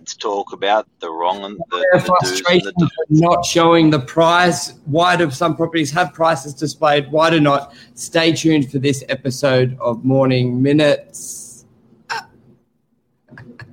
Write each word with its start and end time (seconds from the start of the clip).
let's 0.00 0.14
talk 0.14 0.54
about 0.54 0.88
the 1.00 1.10
wrong 1.10 1.44
and 1.44 1.58
the, 1.70 1.86
the 1.92 2.00
frustration 2.00 2.72
the 2.78 2.90
not 3.10 3.44
showing 3.44 3.90
the 3.90 3.98
price. 3.98 4.72
Why 4.86 5.14
do 5.14 5.30
some 5.30 5.54
properties 5.54 5.90
have 5.90 6.14
prices 6.14 6.54
displayed? 6.54 7.12
Why 7.12 7.28
do 7.28 7.38
not? 7.38 7.74
Stay 7.94 8.32
tuned 8.32 8.72
for 8.72 8.78
this 8.78 9.04
episode 9.10 9.76
of 9.78 10.02
Morning 10.02 10.62
Minutes. 10.62 11.66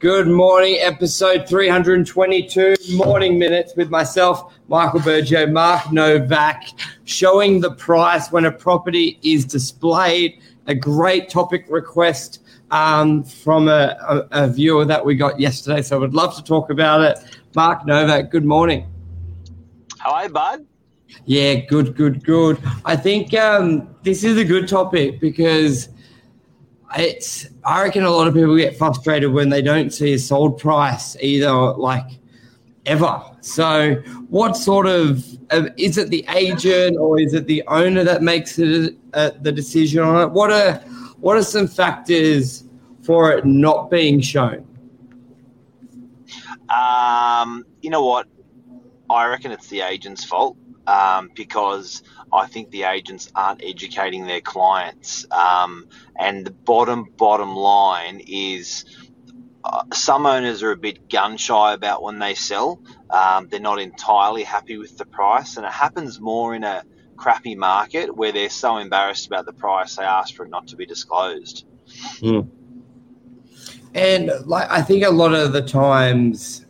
Good 0.07 0.29
morning, 0.29 0.77
episode 0.79 1.49
322, 1.49 2.77
Morning 2.95 3.41
Minutes 3.41 3.75
with 3.75 3.91
myself, 3.91 4.55
Michael 4.69 5.01
Bergio, 5.01 5.51
Mark 5.51 5.91
Novak, 5.91 6.63
showing 7.03 7.61
the 7.61 7.73
price 7.73 8.31
when 8.31 8.45
a 8.45 8.53
property 8.53 9.19
is 9.25 9.45
displayed. 9.45 10.41
A 10.69 10.77
great 10.77 11.29
topic 11.29 11.67
request 11.69 12.45
um, 12.71 13.25
from 13.25 13.67
a, 13.67 13.97
a, 14.31 14.45
a 14.45 14.49
viewer 14.49 14.85
that 14.85 15.05
we 15.05 15.17
got 15.17 15.41
yesterday, 15.41 15.83
so 15.83 15.97
I 15.97 15.99
would 15.99 16.15
love 16.15 16.37
to 16.37 16.45
talk 16.45 16.71
about 16.71 17.01
it. 17.01 17.19
Mark 17.57 17.85
Novak, 17.85 18.31
good 18.31 18.45
morning. 18.45 18.87
How 19.99 20.13
are 20.13 20.27
you, 20.27 20.31
bud? 20.31 20.67
Yeah, 21.25 21.57
good, 21.57 21.97
good, 21.97 22.23
good. 22.23 22.63
I 22.85 22.95
think 22.95 23.35
um, 23.35 23.93
this 24.05 24.23
is 24.23 24.39
a 24.39 24.45
good 24.45 24.69
topic 24.69 25.19
because 25.19 25.89
it's. 26.99 27.49
I 27.65 27.83
reckon 27.83 28.05
a 28.05 28.11
lot 28.11 28.29
of 28.29 28.35
people 28.35 28.57
get 28.57 28.77
frustrated 28.77 29.33
when 29.33 29.49
they 29.49 29.63
don't 29.63 29.93
see 29.93 30.15
a 30.15 30.19
sold 30.19 30.59
price 30.59 31.17
either, 31.21 31.53
like 31.53 32.07
ever. 32.87 33.23
So, 33.41 33.95
what 34.29 34.57
sort 34.57 34.87
of 34.87 35.25
uh, 35.51 35.69
is 35.77 35.99
it? 35.99 36.11
The 36.11 36.25
agent 36.35 36.97
or 36.97 37.21
is 37.21 37.35
it 37.35 37.47
the 37.47 37.63
owner 37.69 38.05
that 38.05 38.23
makes 38.23 38.59
it 38.59 38.97
uh, 39.15 39.31
the 39.41 39.53
decision 39.53 40.03
on 40.03 40.23
it? 40.23 40.33
What 40.33 40.51
are 40.53 40.75
what 41.21 41.37
are 41.37 41.43
some 41.43 41.67
factors 41.67 42.65
for 43.03 43.33
it 43.33 43.45
not 43.45 43.91
being 43.91 44.21
shown? 44.21 44.67
Um, 46.75 47.65
you 47.83 47.91
know 47.91 48.05
what? 48.05 48.27
I 49.09 49.27
reckon 49.27 49.53
it's 49.53 49.69
the 49.69 49.83
agent's 49.83 50.25
fault 50.25 50.57
um, 50.87 51.31
because 51.35 52.03
I 52.33 52.47
think 52.47 52.71
the 52.71 52.85
agents 52.85 53.31
aren't 53.35 53.63
educating 53.65 54.27
their 54.27 54.41
clients. 54.41 55.27
Um, 55.31 55.89
and 56.19 56.47
the 56.47 56.51
bottom, 56.51 57.07
bottom 57.17 57.55
line 57.55 58.21
is 58.27 58.85
uh, 59.65 59.83
some 59.93 60.27
owners 60.27 60.63
are 60.63 60.73
a 60.73 60.77
bit 60.77 61.09
gun 61.09 61.37
shy 61.37 61.73
about 61.73 62.03
when 62.03 62.19
they 62.19 62.35
sell. 62.35 62.81
Um, 63.11 63.49
they're 63.49 63.61
not 63.61 63.81
entirely 63.81 64.45
happy 64.45 64.77
with 64.77 64.97
the 64.97 65.07
price, 65.07 65.57
and 65.57 65.67
it 65.67 65.73
happens 65.73 66.21
more 66.21 66.55
in 66.55 66.65
a 66.65 66.85
crappy 67.17 67.55
market 67.55 68.15
where 68.15 68.33
they're 68.33 68.51
so 68.51 68.77
embarrassed 68.77 69.27
about 69.27 69.47
the 69.47 69.53
price 69.53 69.97
they 69.97 70.05
ask 70.05 70.35
for 70.35 70.45
it 70.45 70.51
not 70.51 70.69
to 70.69 70.77
be 70.77 70.87
disclosed. 70.87 71.67
And 73.95 74.31
like 74.45 74.71
I 74.71 74.83
think 74.83 75.05
a 75.05 75.11
lot 75.11 75.35
of 75.35 75.53
the 75.53 75.63
times, 75.63 76.67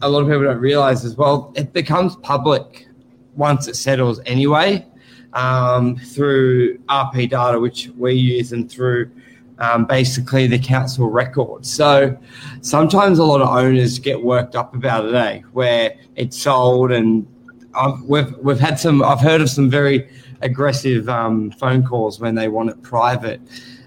a 0.00 0.08
lot 0.08 0.20
of 0.20 0.28
people 0.28 0.44
don't 0.44 0.58
realize 0.58 1.04
as 1.04 1.16
well, 1.16 1.52
it 1.56 1.72
becomes 1.72 2.16
public 2.16 2.86
once 3.34 3.68
it 3.68 3.76
settles 3.76 4.20
anyway 4.26 4.86
um, 5.32 5.96
through 5.96 6.78
RP 6.88 7.30
data, 7.30 7.58
which 7.58 7.90
we 7.96 8.14
use, 8.14 8.52
and 8.52 8.70
through 8.70 9.10
um, 9.58 9.84
basically 9.84 10.46
the 10.46 10.58
council 10.58 11.08
record. 11.08 11.64
So 11.66 12.16
sometimes 12.62 13.18
a 13.18 13.24
lot 13.24 13.40
of 13.40 13.48
owners 13.48 13.98
get 13.98 14.22
worked 14.22 14.56
up 14.56 14.74
about 14.74 15.04
it, 15.06 15.14
eh? 15.14 15.40
Where 15.52 15.94
it's 16.16 16.36
sold, 16.36 16.92
and 16.92 17.26
I've, 17.74 18.00
we've 18.02 18.36
we've 18.38 18.60
had 18.60 18.78
some. 18.78 19.02
I've 19.02 19.20
heard 19.20 19.40
of 19.40 19.50
some 19.50 19.70
very 19.70 20.08
aggressive 20.42 21.08
um, 21.08 21.50
phone 21.52 21.84
calls 21.84 22.18
when 22.20 22.34
they 22.34 22.48
want 22.48 22.70
it 22.70 22.82
private, 22.82 23.40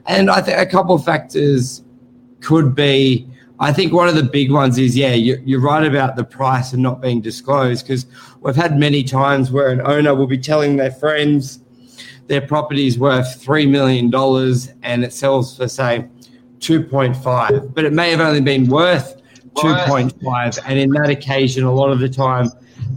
and 0.06 0.30
I 0.30 0.42
think 0.42 0.60
a 0.60 0.66
couple 0.66 0.96
of 0.96 1.04
factors 1.04 1.84
could 2.42 2.76
be. 2.76 3.28
I 3.60 3.72
think 3.72 3.94
one 3.94 4.08
of 4.08 4.16
the 4.16 4.24
big 4.24 4.52
ones 4.52 4.78
is 4.78 4.98
yeah, 4.98 5.14
you're, 5.14 5.40
you're 5.40 5.62
right 5.62 5.86
about 5.86 6.16
the 6.16 6.24
price 6.24 6.74
and 6.74 6.82
not 6.82 7.02
being 7.02 7.22
disclosed 7.22 7.86
because 7.86 8.06
we've 8.42 8.56
had 8.56 8.78
many 8.78 9.04
times 9.04 9.52
where 9.52 9.70
an 9.70 9.82
owner 9.86 10.16
will 10.16 10.28
be 10.28 10.38
telling 10.38 10.76
their 10.76 10.92
friends 10.92 11.60
their 12.28 12.42
property 12.42 12.88
is 12.88 12.98
worth 12.98 13.42
three 13.42 13.66
million 13.66 14.10
dollars 14.10 14.72
and 14.82 15.04
it 15.04 15.14
sells 15.14 15.58
for 15.58 15.68
say 15.68 16.08
two 16.60 16.82
point 16.82 17.16
five, 17.16 17.74
but 17.74 17.86
it 17.86 17.94
may 17.94 18.10
have 18.10 18.22
only 18.22 18.42
been 18.42 18.68
worth 18.68 19.22
two 19.62 19.76
point 19.86 20.14
five, 20.24 20.58
and 20.66 20.80
in 20.80 20.90
that 20.92 21.10
occasion, 21.10 21.64
a 21.64 21.72
lot 21.72 21.92
of 21.92 22.00
the 22.00 22.10
time 22.10 22.50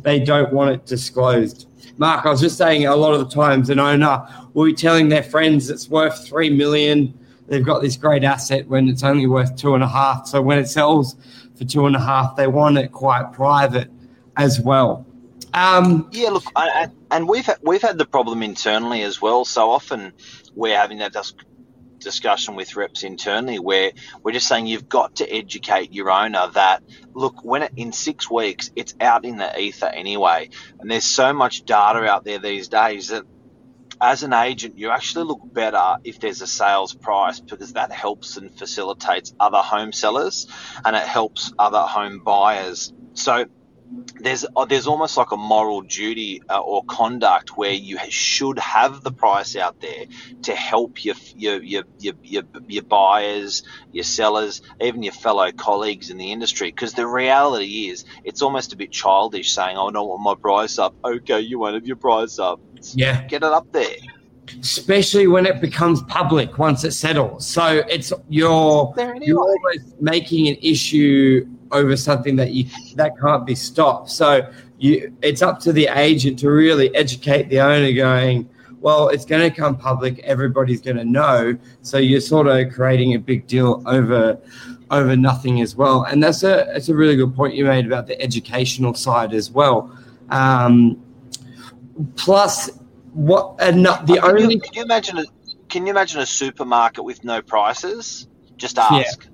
they 0.03 0.21
don't 0.21 0.53
want 0.53 0.71
it 0.71 0.87
disclosed. 0.87 1.69
Mark, 1.99 2.27
I 2.27 2.31
was 2.31 2.41
just 2.41 2.59
saying, 2.59 2.87
a 2.87 2.95
lot 2.95 3.15
of 3.15 3.21
the 3.21 3.35
times 3.35 3.71
an 3.71 3.81
owner 3.81 4.27
will 4.55 4.67
be 4.67 4.75
telling 4.75 5.09
their 5.09 5.23
friends 5.23 5.71
it's 5.71 5.89
worth 5.89 6.27
three 6.27 6.51
million. 6.51 7.19
They've 7.49 7.65
got 7.65 7.83
this 7.83 7.97
great 7.97 8.25
asset 8.25 8.69
when 8.69 8.89
it's 8.89 9.03
only 9.03 9.27
worth 9.27 9.57
two 9.57 9.75
and 9.75 9.85
a 9.85 9.89
half. 9.89 10.27
So 10.27 10.43
when 10.43 10.59
it 10.59 10.67
sells 10.67 11.17
for 11.57 11.65
two 11.65 11.87
and 11.87 11.95
a 11.95 12.01
half, 12.01 12.37
they 12.37 12.47
want 12.47 12.79
it 12.79 12.93
quite 12.93 13.33
private 13.33 13.91
as 14.37 14.61
well. 14.61 15.07
Um, 15.55 16.09
Yeah, 16.13 16.31
look, 16.31 16.45
I, 16.55 16.69
I, 16.69 16.89
and 17.11 17.29
we've 17.29 17.49
we've 17.63 17.83
had 17.83 17.99
the 17.99 18.05
problem 18.05 18.43
internally 18.43 19.03
as 19.03 19.23
well. 19.23 19.45
So 19.45 19.71
often 19.71 20.13
we're 20.55 20.77
having 20.77 20.99
that 20.99 21.13
dis- 21.13 21.35
discussion 21.99 22.57
with 22.57 22.77
reps 22.77 23.03
internally 23.03 23.59
where 23.59 23.93
we're 24.23 24.33
just 24.33 24.47
saying 24.47 24.67
you've 24.67 24.89
got 24.89 25.17
to 25.17 25.33
educate 25.33 25.93
your 25.93 26.11
owner 26.11 26.47
that 26.53 26.83
look 27.15 27.43
when 27.45 27.63
it, 27.63 27.73
in 27.77 27.93
six 27.93 28.31
weeks 28.31 28.71
it's 28.77 28.95
out 29.01 29.25
in 29.25 29.39
the 29.39 29.59
ether 29.59 29.87
anyway, 29.87 30.51
and 30.79 30.91
there's 30.91 31.05
so 31.05 31.33
much 31.33 31.65
data 31.65 32.01
out 32.05 32.25
there 32.25 32.39
these 32.39 32.69
days 32.69 33.09
that 33.09 33.25
as 34.01 34.23
an 34.23 34.33
agent, 34.33 34.79
you 34.79 34.91
actually 34.91 35.25
look 35.25 35.41
better 35.43 35.97
if 36.05 36.21
there's 36.21 36.43
a 36.43 36.47
sales 36.47 36.95
price 36.95 37.41
because 37.41 37.73
that 37.75 37.93
helps 37.93 38.37
and 38.37 38.57
facilitates 38.57 39.35
other 39.41 39.59
home 39.59 39.93
sellers 39.93 40.47
and 40.85 40.95
it 40.95 41.03
helps 41.03 41.53
other 41.59 41.81
home 41.81 42.21
buyers. 42.25 42.93
So 43.15 43.47
there's 44.21 44.45
uh, 44.57 44.65
there's 44.65 44.87
almost 44.87 45.17
like 45.17 45.31
a 45.33 45.37
moral 45.37 45.83
duty 45.83 46.43
uh, 46.49 46.59
or 46.59 46.85
conduct 46.85 47.57
where 47.57 47.73
you 47.73 47.99
should 48.09 48.59
have 48.59 49.03
the 49.03 49.13
price 49.13 49.57
out 49.57 49.81
there 49.81 50.07
to 50.43 50.55
help 50.55 51.05
your 51.05 51.15
your 51.37 51.63
your 51.63 51.85
your, 51.99 52.15
your, 52.23 52.43
your 52.67 52.83
buyers, 52.83 53.63
your 53.93 54.05
sellers, 54.05 54.63
even 54.81 55.03
your 55.03 55.13
fellow 55.13 55.53
colleagues 55.53 56.11
in 56.11 56.19
the 56.19 56.33
industry. 56.33 56.71
Because 56.71 56.95
the 56.95 57.07
reality 57.07 57.89
is, 57.89 58.05
it's 58.25 58.43
almost 58.43 58.73
a 58.73 58.77
bit 58.77 58.91
childish 58.91 59.53
saying, 59.53 59.77
"Oh, 59.77 59.89
I 59.89 59.93
don't 59.93 60.09
want 60.09 60.23
my 60.23 60.35
price 60.35 60.79
up." 60.79 60.95
Okay, 61.05 61.41
you 61.41 61.59
won't 61.59 61.75
have 61.75 61.87
your 61.87 61.97
price 61.97 62.39
up. 62.39 62.61
Yeah. 62.95 63.25
get 63.25 63.43
it 63.43 63.45
up 63.45 63.71
there. 63.73 63.97
especially 64.61 65.27
when 65.27 65.47
it 65.47 65.61
becomes 65.61 66.03
public 66.05 66.59
once 66.59 66.85
it 66.85 66.93
settles. 66.93 67.47
So 67.47 67.83
it's 67.89 68.13
you're 68.29 68.95
anyway. 68.99 69.27
you're 69.27 69.41
almost 69.41 70.01
making 70.01 70.49
an 70.49 70.57
issue 70.63 71.47
over 71.73 71.97
something 71.97 72.37
that 72.37 72.53
you 72.53 72.67
that 72.95 73.19
can't 73.19 73.45
be 73.47 73.55
stopped. 73.55 74.11
So 74.11 74.49
you 74.79 75.13
it's 75.23 75.43
up 75.43 75.59
to 75.61 75.73
the 75.73 75.89
agent 75.89 76.39
to 76.41 76.51
really 76.51 76.95
educate 76.95 77.49
the 77.49 77.61
owner 77.61 77.93
going, 77.93 78.49
well, 78.81 79.09
it's 79.09 79.25
going 79.25 79.51
to 79.51 79.55
come 79.55 79.77
public, 79.77 80.21
everybody's 80.21 80.81
going 80.81 80.97
to 80.99 81.05
know. 81.05 81.57
So 81.83 81.99
you're 81.99 82.21
sort 82.21 82.47
of 82.47 82.73
creating 82.73 83.15
a 83.15 83.19
big 83.19 83.47
deal 83.47 83.83
over 83.87 84.39
over 84.91 85.17
nothing 85.17 85.61
as 85.61 85.75
well. 85.75 86.05
And 86.05 86.23
that's 86.23 86.43
a 86.45 86.71
that's 86.73 86.89
a 86.89 86.95
really 86.95 87.17
good 87.17 87.35
point 87.35 87.55
you 87.55 87.65
made 87.65 87.87
about 87.87 88.07
the 88.07 88.21
educational 88.21 88.95
side 88.95 89.35
as 89.35 89.51
well. 89.51 89.91
Um, 90.31 91.03
plus 92.17 92.71
what 93.13 93.57
and 93.61 93.83
not 93.83 94.07
the 94.07 94.19
Uh, 94.19 94.31
only 94.31 94.59
can 94.61 94.75
you 94.75 94.83
imagine 94.83 95.19
a 95.19 95.25
Can 95.69 95.87
you 95.87 95.91
imagine 95.91 96.21
a 96.21 96.27
supermarket 96.27 97.05
with 97.05 97.25
no 97.25 97.43
prices? 97.43 98.29
Just 98.57 98.79
ask. 98.79 99.27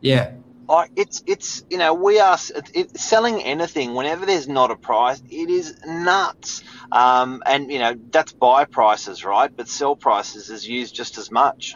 yeah 0.00 0.32
Like 0.68 0.90
it's 0.96 1.22
it's 1.26 1.64
you 1.70 1.78
know 1.78 1.94
we 1.94 2.18
are 2.18 2.38
it, 2.74 2.98
selling 2.98 3.42
anything 3.42 3.94
whenever 3.94 4.26
there's 4.26 4.48
not 4.48 4.70
a 4.70 4.76
price 4.76 5.22
it 5.30 5.50
is 5.50 5.76
nuts 5.86 6.62
um, 6.90 7.42
and 7.46 7.70
you 7.70 7.78
know 7.78 7.94
that's 8.10 8.32
buy 8.32 8.64
prices 8.64 9.24
right 9.24 9.50
but 9.56 9.68
sell 9.68 9.94
prices 9.96 10.50
is 10.50 10.66
used 10.66 10.94
just 10.94 11.18
as 11.18 11.30
much. 11.30 11.74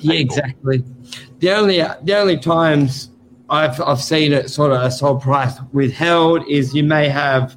Yeah, 0.00 0.14
exactly. 0.14 0.84
The 1.40 1.50
only 1.52 1.78
the 2.02 2.14
only 2.16 2.38
times 2.38 3.10
I've 3.50 3.80
I've 3.80 4.02
seen 4.02 4.32
it 4.32 4.50
sort 4.50 4.72
of 4.72 4.82
a 4.82 4.90
sold 4.90 5.22
price 5.22 5.54
withheld 5.72 6.44
is 6.48 6.74
you 6.74 6.84
may 6.84 7.08
have, 7.08 7.56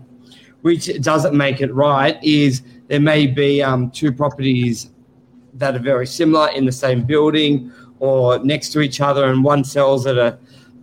which 0.61 1.01
doesn't 1.01 1.35
make 1.35 1.61
it 1.61 1.73
right, 1.73 2.21
is 2.23 2.61
there 2.87 2.99
may 2.99 3.27
be 3.27 3.61
um, 3.63 3.89
two 3.91 4.11
properties 4.11 4.91
that 5.55 5.75
are 5.75 5.79
very 5.79 6.07
similar 6.07 6.49
in 6.49 6.65
the 6.65 6.71
same 6.71 7.03
building 7.03 7.71
or 7.99 8.39
next 8.39 8.69
to 8.69 8.81
each 8.81 9.01
other, 9.01 9.25
and 9.25 9.43
one 9.43 9.63
sells 9.63 10.07
at 10.07 10.17
a, 10.17 10.37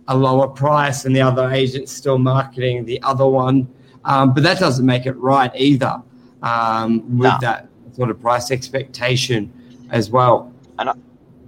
a 0.07 0.15
lower 0.15 0.47
price 0.47 1.05
and 1.05 1.15
the 1.15 1.21
other 1.21 1.49
agent's 1.51 1.91
still 1.91 2.17
marketing 2.17 2.85
the 2.85 3.01
other 3.03 3.27
one. 3.27 3.67
Um, 4.05 4.33
but 4.33 4.43
that 4.43 4.59
doesn't 4.59 4.85
make 4.85 5.05
it 5.05 5.13
right 5.13 5.51
either 5.55 6.01
um, 6.41 7.17
with 7.17 7.39
that 7.41 7.67
sort 7.93 8.09
of 8.09 8.21
price 8.21 8.51
expectation. 8.51 9.51
as 9.91 10.09
well. 10.09 10.53
And 10.77 10.91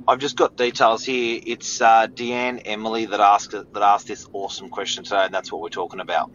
I've 0.08 0.20
just 0.20 0.36
got 0.36 0.56
details 0.58 1.04
here. 1.04 1.40
It's 1.46 1.82
uh, 1.82 2.08
Deanne 2.08 2.62
Emily 2.66 3.06
that 3.06 3.20
asked 3.20 3.52
that 3.52 3.82
asked 3.82 4.08
this 4.08 4.28
awesome 4.34 4.70
question 4.70 5.04
today, 5.04 5.26
and 5.26 5.34
that's 5.34 5.52
what 5.52 5.62
we're 5.62 5.70
talking 5.70 6.00
about. 6.00 6.32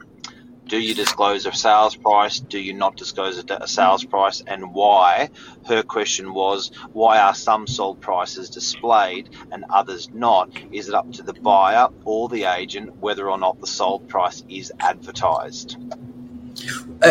Do 0.66 0.80
you 0.80 0.94
disclose 0.94 1.46
a 1.46 1.52
sales 1.52 1.94
price? 1.94 2.40
Do 2.40 2.58
you 2.58 2.74
not 2.74 2.96
disclose 2.96 3.42
a, 3.48 3.68
sales 3.68 4.04
price, 4.04 4.42
and 4.48 4.74
why? 4.74 5.30
Her 5.64 5.84
question 5.84 6.34
was, 6.34 6.72
why 6.92 7.20
are 7.20 7.34
some 7.36 7.68
sold 7.68 8.00
prices 8.00 8.50
displayed 8.50 9.30
and 9.52 9.64
others 9.70 10.10
not? 10.12 10.50
Is 10.72 10.88
it 10.88 10.94
up 10.94 11.12
to 11.12 11.22
the 11.22 11.34
buyer 11.34 11.88
or 12.04 12.28
the 12.28 12.44
agent 12.44 12.96
whether 12.96 13.30
or 13.30 13.38
not 13.38 13.60
the 13.60 13.66
sold 13.68 14.08
price 14.08 14.42
is 14.48 14.72
advertised? 14.80 15.76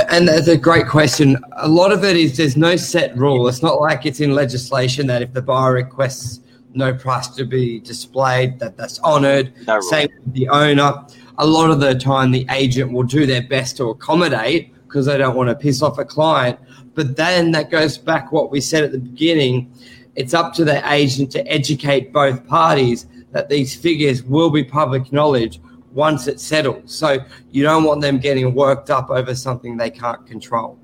And 0.10 0.28
that's 0.28 0.48
a 0.48 0.58
great 0.58 0.88
question. 0.88 1.38
A 1.58 1.68
lot 1.70 1.94
of 1.94 2.04
it 2.04 2.18
is 2.18 2.36
there's 2.36 2.58
no 2.58 2.76
set 2.76 3.16
rule. 3.16 3.48
It's 3.48 3.64
not 3.64 3.80
like 3.80 4.06
it's 4.06 4.20
in 4.20 4.34
legislation 4.34 5.08
that 5.08 5.22
if 5.22 5.32
the 5.32 5.42
buyer 5.42 5.72
requests 5.74 6.42
no 6.74 6.94
price 6.94 7.28
to 7.30 7.46
be 7.46 7.80
displayed, 7.80 8.60
that 8.60 8.76
that's 8.76 9.00
honoured. 9.00 9.54
No. 9.66 9.80
Same 9.80 10.10
with 10.26 10.34
the 10.34 10.50
owner. 10.50 11.06
A 11.38 11.46
lot 11.46 11.70
of 11.70 11.80
the 11.80 11.96
time, 11.96 12.32
the 12.32 12.46
agent 12.50 12.92
will 12.92 13.04
do 13.04 13.26
their 13.26 13.44
best 13.44 13.78
to 13.78 13.90
accommodate 13.90 14.74
because 14.84 15.06
they 15.06 15.18
don't 15.18 15.36
want 15.36 15.50
to 15.50 15.56
piss 15.56 15.82
off 15.82 15.98
a 15.98 16.06
client. 16.06 16.60
But 16.94 17.18
then 17.18 17.52
that 17.52 17.70
goes 17.70 17.98
back 17.98 18.32
what 18.32 18.52
we 18.52 18.62
said 18.62 18.84
at 18.84 18.92
the 18.92 19.00
beginning. 19.00 19.74
It's 20.16 20.34
up 20.34 20.54
to 20.54 20.64
the 20.64 20.82
agent 20.92 21.32
to 21.32 21.46
educate 21.48 22.14
both 22.14 22.48
parties 22.48 23.08
that 23.32 23.50
these 23.50 23.76
figures 23.76 24.24
will 24.24 24.50
be 24.50 24.64
public 24.64 25.12
knowledge 25.12 25.60
once 25.92 26.28
it 26.28 26.40
settles. 26.40 26.96
So 26.96 27.18
you 27.52 27.64
don't 27.64 27.84
want 27.84 28.02
them 28.02 28.18
getting 28.20 28.54
worked 28.54 28.90
up 28.90 29.10
over 29.10 29.36
something 29.36 29.76
they 29.76 29.90
can't 29.90 30.26
control. 30.26 30.80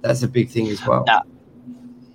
That's 0.00 0.22
a 0.24 0.28
big 0.28 0.50
thing 0.50 0.68
as 0.68 0.84
well. 0.84 1.04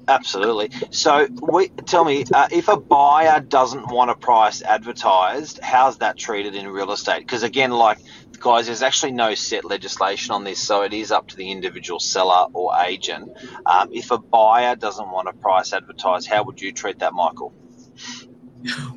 Absolutely. 0.09 0.71
So, 0.89 1.27
we, 1.41 1.69
tell 1.69 2.03
me, 2.03 2.25
uh, 2.33 2.47
if 2.51 2.67
a 2.67 2.77
buyer 2.77 3.39
doesn't 3.39 3.87
want 3.87 4.09
a 4.09 4.15
price 4.15 4.61
advertised, 4.63 5.59
how's 5.61 5.99
that 5.99 6.17
treated 6.17 6.55
in 6.55 6.67
real 6.67 6.91
estate? 6.91 7.19
Because 7.19 7.43
again, 7.43 7.71
like 7.71 7.99
guys, 8.39 8.65
there's 8.65 8.81
actually 8.81 9.11
no 9.11 9.35
set 9.35 9.65
legislation 9.65 10.33
on 10.33 10.43
this, 10.43 10.59
so 10.59 10.81
it 10.81 10.93
is 10.93 11.11
up 11.11 11.27
to 11.27 11.35
the 11.35 11.51
individual 11.51 11.99
seller 11.99 12.47
or 12.53 12.73
agent. 12.81 13.29
Um, 13.65 13.89
if 13.91 14.11
a 14.11 14.17
buyer 14.17 14.75
doesn't 14.75 15.09
want 15.09 15.27
a 15.27 15.33
price 15.33 15.73
advertised, 15.73 16.27
how 16.27 16.43
would 16.43 16.61
you 16.61 16.71
treat 16.71 16.99
that, 16.99 17.13
Michael? 17.13 17.53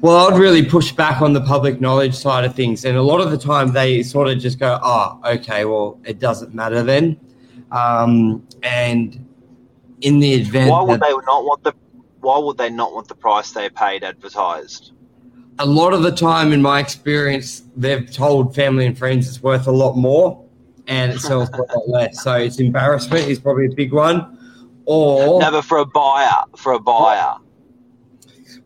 Well, 0.00 0.32
I'd 0.32 0.38
really 0.38 0.64
push 0.64 0.92
back 0.92 1.22
on 1.22 1.34
the 1.34 1.40
public 1.40 1.80
knowledge 1.80 2.14
side 2.14 2.44
of 2.44 2.54
things. 2.54 2.84
And 2.84 2.96
a 2.96 3.02
lot 3.02 3.20
of 3.20 3.30
the 3.30 3.38
time 3.38 3.72
they 3.72 4.02
sort 4.02 4.28
of 4.28 4.38
just 4.38 4.58
go, 4.58 4.78
oh, 4.82 5.20
okay, 5.24 5.64
well, 5.64 6.00
it 6.04 6.18
doesn't 6.18 6.54
matter 6.54 6.82
then. 6.82 7.20
Um, 7.70 8.46
and 8.62 9.24
in 10.02 10.18
the 10.18 10.34
event 10.34 10.70
Why 10.70 10.82
would 10.82 11.00
they 11.00 11.10
not 11.10 11.44
want 11.44 11.64
the 11.64 11.74
Why 12.20 12.38
would 12.38 12.58
they 12.58 12.70
not 12.70 12.92
want 12.92 13.08
the 13.08 13.14
price 13.14 13.52
they 13.52 13.68
paid 13.70 14.04
advertised? 14.04 14.92
a 15.58 15.66
lot 15.66 15.92
of 15.92 16.02
the 16.02 16.10
time, 16.10 16.52
in 16.52 16.62
my 16.62 16.80
experience, 16.80 17.62
they've 17.76 18.10
told 18.10 18.54
family 18.54 18.86
and 18.86 18.96
friends 18.96 19.28
it's 19.28 19.42
worth 19.42 19.66
a 19.66 19.72
lot 19.72 19.96
more 19.96 20.42
and 20.88 21.12
it 21.12 21.20
sells 21.20 21.48
a 21.50 21.56
lot 21.56 21.88
less. 21.88 22.22
So 22.22 22.34
it's 22.34 22.58
embarrassment 22.58 23.28
is 23.28 23.38
probably 23.38 23.66
a 23.66 23.74
big 23.74 23.92
one. 23.92 24.38
Or 24.86 25.40
No, 25.40 25.50
but 25.50 25.62
for 25.62 25.78
a 25.78 25.86
buyer, 25.86 26.42
for 26.56 26.72
a 26.72 26.80
buyer, 26.80 27.36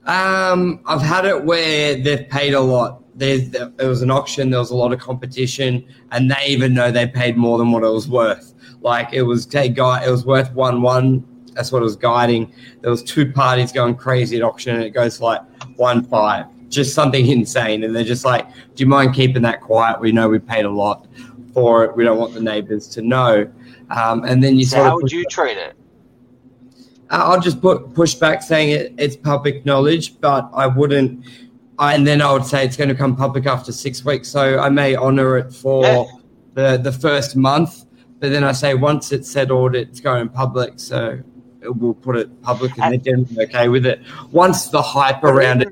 Um, 0.07 0.81
I've 0.87 1.03
had 1.03 1.25
it 1.27 1.45
where 1.45 1.97
they've 1.97 2.29
paid 2.29 2.55
a 2.55 2.61
lot. 2.61 3.03
There's, 3.15 3.51
there 3.51 3.89
was 3.89 4.03
an 4.03 4.11
auction, 4.11 4.51
there 4.51 4.61
was 4.61 4.71
a 4.71 4.77
lot 4.77 4.93
of 4.93 5.01
competition, 5.01 5.85
and 6.13 6.31
they 6.31 6.47
even 6.47 6.75
know 6.75 6.91
they 6.91 7.07
paid 7.07 7.37
more 7.37 7.59
than 7.59 7.73
what 7.73 7.83
it 7.83 7.89
was 7.89 8.09
worth. 8.09 8.55
Like 8.87 9.13
it 9.13 9.23
was 9.23 9.47
take 9.47 9.75
guy, 9.75 10.07
it 10.07 10.11
was 10.11 10.25
worth 10.25 10.53
one 10.53 10.81
one. 10.81 11.25
That's 11.55 11.73
what 11.73 11.81
it 11.81 11.85
was 11.85 11.97
guiding. 11.97 12.53
There 12.83 12.91
was 12.91 13.03
two 13.03 13.33
parties 13.33 13.73
going 13.73 13.97
crazy 13.97 14.37
at 14.37 14.43
auction, 14.45 14.77
and 14.77 14.85
it 14.85 14.91
goes 14.91 15.19
for 15.19 15.25
like 15.25 15.43
one 15.75 16.05
five, 16.05 16.47
just 16.69 16.95
something 16.95 17.27
insane. 17.27 17.83
And 17.83 17.97
they're 17.97 18.05
just 18.05 18.25
like, 18.25 18.47
"Do 18.49 18.85
you 18.85 18.87
mind 18.87 19.13
keeping 19.13 19.43
that 19.43 19.61
quiet? 19.61 20.01
We 20.01 20.13
know 20.13 20.29
we 20.29 20.39
paid 20.39 20.67
a 20.67 20.71
lot 20.71 21.09
for 21.53 21.83
it. 21.85 21.97
We 21.97 22.05
don't 22.05 22.17
want 22.19 22.33
the 22.35 22.41
neighbors 22.41 22.87
to 22.91 23.03
know." 23.03 23.51
Um, 23.91 24.23
and 24.23 24.43
then 24.43 24.57
you 24.57 24.65
so 24.65 24.81
how 24.85 24.95
would 24.95 25.11
you 25.11 25.25
treat 25.25 25.59
it? 25.59 25.75
uh, 27.11 27.23
I'll 27.25 27.41
just 27.41 27.61
put 27.61 27.93
push 27.93 28.15
back 28.15 28.41
saying 28.41 28.71
it, 28.71 28.95
it's 28.99 29.17
public 29.17 29.67
knowledge, 29.67 30.21
but 30.21 30.49
I 30.55 30.69
wouldn't. 30.69 31.27
I, 31.81 31.95
and 31.95 32.07
then 32.07 32.23
I 32.23 32.33
would 32.33 32.45
say 32.45 32.65
it's 32.65 32.77
going 32.77 32.89
to 32.91 32.95
come 32.95 33.17
public 33.17 33.47
after 33.47 33.73
six 33.73 34.05
weeks, 34.05 34.29
so 34.29 34.61
I 34.61 34.69
may 34.69 34.95
honour 34.95 35.39
it 35.39 35.53
for 35.53 35.83
Yeah. 35.85 36.05
the 36.55 36.77
the 36.77 36.93
first 36.93 37.35
month. 37.35 37.86
But 38.19 38.31
then 38.31 38.45
I 38.45 38.53
say 38.53 38.75
once 38.75 39.13
it's 39.13 39.31
settled, 39.31 39.75
it's 39.75 40.01
going 40.01 40.29
public, 40.31 40.79
so 40.81 41.21
we'll 41.63 41.95
put 41.95 42.17
it 42.17 42.43
public, 42.43 42.73
and 42.79 42.93
they're 42.93 43.15
generally 43.15 43.45
okay 43.47 43.69
with 43.69 43.85
it. 43.87 44.01
Once 44.31 44.69
the 44.69 44.83
hype 44.83 45.23
around 45.23 45.63
it, 45.63 45.69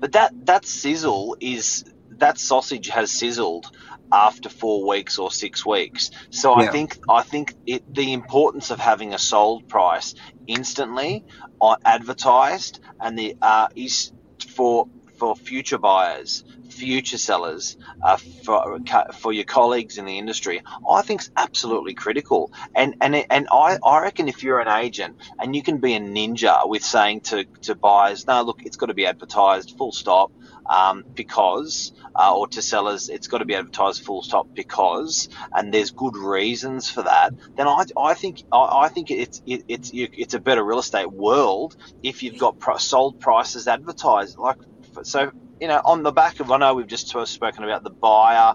But 0.00 0.12
that 0.12 0.46
that 0.46 0.66
sizzle 0.66 1.36
is 1.38 1.84
that 2.18 2.38
sausage 2.38 2.88
has 2.88 3.10
sizzled 3.10 3.70
after 4.12 4.48
four 4.48 4.86
weeks 4.86 5.18
or 5.18 5.30
six 5.30 5.64
weeks. 5.64 6.10
So 6.30 6.54
I 6.54 6.66
think 6.66 6.98
I 7.08 7.22
think 7.22 7.54
it, 7.66 7.82
the 7.94 8.12
importance 8.12 8.70
of 8.70 8.78
having 8.78 9.14
a 9.14 9.18
sold 9.18 9.68
price 9.68 10.14
instantly 10.46 11.24
on 11.60 11.76
advertised 11.84 12.80
and 13.00 13.18
the 13.18 13.36
uh, 13.40 13.68
is 13.74 14.12
for 14.48 14.88
for 15.22 15.36
future 15.36 15.78
buyers, 15.78 16.42
future 16.68 17.16
sellers, 17.16 17.76
uh, 18.02 18.16
for 18.44 18.80
for 19.20 19.32
your 19.32 19.44
colleagues 19.44 19.96
in 19.96 20.04
the 20.04 20.18
industry, 20.18 20.60
I 20.90 21.02
think 21.02 21.20
is 21.20 21.30
absolutely 21.36 21.94
critical. 21.94 22.52
And 22.74 22.96
and 23.00 23.14
and 23.30 23.46
I, 23.52 23.78
I 23.84 24.00
reckon 24.00 24.26
if 24.26 24.42
you're 24.42 24.58
an 24.58 24.66
agent 24.84 25.16
and 25.38 25.54
you 25.54 25.62
can 25.62 25.78
be 25.78 25.94
a 25.94 26.00
ninja 26.00 26.68
with 26.68 26.82
saying 26.82 27.20
to, 27.20 27.44
to 27.66 27.76
buyers, 27.76 28.26
no, 28.26 28.42
look, 28.42 28.62
it's 28.64 28.76
got 28.76 28.86
to 28.86 28.94
be 28.94 29.06
advertised, 29.06 29.76
full 29.78 29.92
stop, 29.92 30.32
um, 30.68 31.04
because, 31.14 31.92
uh, 32.16 32.36
or 32.36 32.48
to 32.48 32.60
sellers, 32.60 33.08
it's 33.08 33.28
got 33.28 33.38
to 33.38 33.44
be 33.44 33.54
advertised, 33.54 34.02
full 34.02 34.22
stop, 34.22 34.48
because, 34.52 35.28
and 35.52 35.72
there's 35.72 35.92
good 35.92 36.16
reasons 36.16 36.90
for 36.90 37.02
that. 37.02 37.32
Then 37.56 37.68
I, 37.68 37.84
I 37.96 38.14
think 38.14 38.42
I, 38.50 38.86
I 38.86 38.88
think 38.88 39.12
it's 39.12 39.40
it, 39.46 39.62
it's 39.68 39.92
you, 39.92 40.08
it's 40.12 40.34
a 40.34 40.40
better 40.40 40.64
real 40.64 40.80
estate 40.80 41.12
world 41.12 41.76
if 42.02 42.24
you've 42.24 42.38
got 42.38 42.58
pro- 42.58 42.78
sold 42.78 43.20
prices 43.20 43.68
advertised. 43.68 44.36
Like 44.36 44.58
so, 45.02 45.30
you 45.60 45.68
know, 45.68 45.80
on 45.84 46.02
the 46.02 46.12
back 46.12 46.40
of 46.40 46.50
I 46.50 46.58
know 46.58 46.74
we've 46.74 46.86
just 46.86 47.08
spoken 47.08 47.64
about 47.64 47.84
the 47.84 47.90
buyer 47.90 48.54